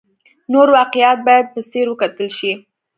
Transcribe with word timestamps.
نور 0.51 0.67
واقعیات 0.77 1.19
باید 1.27 1.45
په 1.53 1.59
ځیر 1.69 1.87
وکتل 1.89 2.29
شي. 2.37 2.51